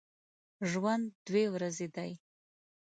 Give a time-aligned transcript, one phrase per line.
[0.69, 2.11] ژوند دوې ورځي دی